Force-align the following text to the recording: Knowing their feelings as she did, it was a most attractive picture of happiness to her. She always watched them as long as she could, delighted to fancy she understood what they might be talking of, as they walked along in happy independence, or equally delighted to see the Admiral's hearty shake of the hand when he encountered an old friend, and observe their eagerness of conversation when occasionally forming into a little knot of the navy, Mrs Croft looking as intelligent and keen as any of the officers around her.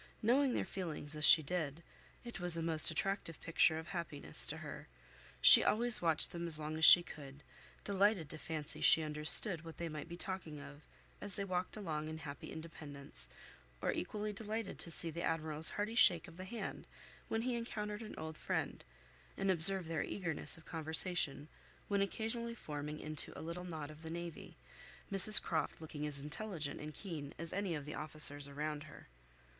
Knowing 0.23 0.55
their 0.55 0.65
feelings 0.65 1.15
as 1.15 1.23
she 1.25 1.43
did, 1.43 1.83
it 2.23 2.39
was 2.39 2.57
a 2.57 2.63
most 2.63 2.89
attractive 2.89 3.39
picture 3.39 3.77
of 3.77 3.89
happiness 3.89 4.47
to 4.47 4.57
her. 4.57 4.87
She 5.41 5.63
always 5.63 6.01
watched 6.01 6.31
them 6.31 6.47
as 6.47 6.57
long 6.57 6.75
as 6.75 6.85
she 6.85 7.03
could, 7.03 7.43
delighted 7.83 8.27
to 8.31 8.39
fancy 8.39 8.81
she 8.81 9.03
understood 9.03 9.63
what 9.63 9.77
they 9.77 9.87
might 9.89 10.09
be 10.09 10.17
talking 10.17 10.59
of, 10.59 10.81
as 11.21 11.35
they 11.35 11.43
walked 11.45 11.77
along 11.77 12.09
in 12.09 12.17
happy 12.17 12.51
independence, 12.51 13.29
or 13.79 13.91
equally 13.91 14.33
delighted 14.33 14.79
to 14.79 14.89
see 14.89 15.11
the 15.11 15.21
Admiral's 15.21 15.69
hearty 15.69 15.93
shake 15.93 16.27
of 16.27 16.37
the 16.37 16.45
hand 16.45 16.87
when 17.27 17.43
he 17.43 17.55
encountered 17.55 18.01
an 18.01 18.17
old 18.17 18.37
friend, 18.39 18.83
and 19.37 19.51
observe 19.51 19.87
their 19.87 20.01
eagerness 20.03 20.57
of 20.57 20.65
conversation 20.65 21.47
when 21.87 22.01
occasionally 22.01 22.55
forming 22.55 22.99
into 22.99 23.37
a 23.37 23.43
little 23.45 23.63
knot 23.65 23.91
of 23.91 24.01
the 24.01 24.09
navy, 24.09 24.55
Mrs 25.11 25.39
Croft 25.39 25.79
looking 25.79 26.07
as 26.07 26.19
intelligent 26.19 26.79
and 26.81 26.91
keen 26.91 27.35
as 27.37 27.53
any 27.53 27.75
of 27.75 27.85
the 27.85 27.93
officers 27.93 28.47
around 28.47 28.85
her. 28.85 29.07